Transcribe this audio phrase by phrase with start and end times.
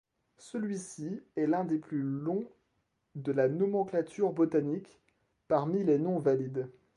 [0.39, 2.47] Celui-ci est l'un des plus longs
[3.13, 4.99] de la nomenclature botanique,
[5.47, 6.67] parmi les noms valides.